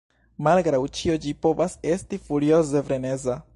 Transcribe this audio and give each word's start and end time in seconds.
Malgraŭ 0.45 0.79
ĉio 0.99 1.17
ĝi 1.27 1.35
povas 1.47 1.77
esti 1.93 2.21
furioze 2.29 2.85
freneza. 2.91 3.41